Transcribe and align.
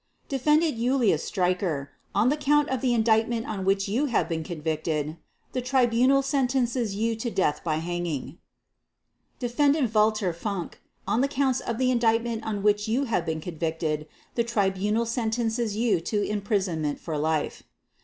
"Defendant 0.27 0.77
Julius 0.79 1.29
Streicher, 1.29 1.89
on 2.15 2.29
the 2.29 2.35
Count 2.35 2.67
of 2.69 2.81
the 2.81 2.91
Indictment 2.91 3.45
on 3.45 3.63
which 3.63 3.87
you 3.87 4.07
have 4.07 4.27
been 4.27 4.43
convicted, 4.43 5.17
the 5.51 5.61
Tribunal 5.61 6.23
sentences 6.23 6.95
you 6.95 7.15
to 7.17 7.29
death 7.29 7.63
by 7.63 7.75
hanging. 7.75 8.39
"Defendant 9.37 9.93
Walter 9.93 10.33
Funk, 10.33 10.81
on 11.07 11.21
the 11.21 11.27
Counts 11.27 11.59
of 11.59 11.77
the 11.77 11.91
Indictment 11.91 12.43
on 12.43 12.63
which 12.63 12.87
you 12.87 13.03
have 13.03 13.27
been 13.27 13.41
convicted, 13.41 14.07
the 14.33 14.43
Tribunal 14.43 15.05
sentences 15.05 15.75
you 15.77 15.99
to 16.01 16.23
imprisonment 16.25 16.99
for 16.99 17.15
life. 17.15 17.61